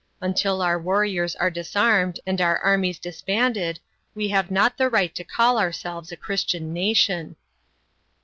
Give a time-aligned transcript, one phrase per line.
[0.19, 3.79] Until our warriors are disarmed and our armies disbanded,
[4.15, 7.35] the have not the right to call ourselves a Christian nation."